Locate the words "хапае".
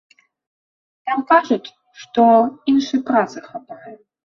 3.49-3.97